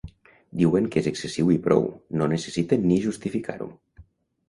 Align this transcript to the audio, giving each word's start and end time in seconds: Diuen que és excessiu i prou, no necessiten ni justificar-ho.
Diuen 0.61 0.87
que 0.95 0.99
és 1.03 1.09
excessiu 1.11 1.53
i 1.57 1.59
prou, 1.69 1.87
no 2.23 2.31
necessiten 2.35 2.91
ni 2.91 3.01
justificar-ho. 3.09 3.73